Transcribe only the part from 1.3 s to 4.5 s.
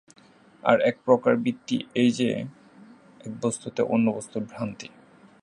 বৃত্তি এই যে, এক বস্তুতে অন্য বস্তুর